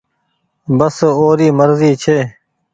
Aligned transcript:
بس 0.77 0.95
اوري 1.19 1.47
مرزي 1.59 1.91
ڇي۔ 2.03 2.17